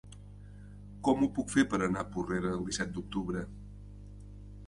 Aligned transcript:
Com 1.07 1.19
ho 1.25 1.27
puc 1.35 1.51
fer 1.57 1.65
per 1.73 1.79
anar 1.87 2.01
a 2.05 2.09
Porrera 2.15 2.55
el 2.59 2.65
disset 2.69 2.95
d'octubre? 2.95 3.45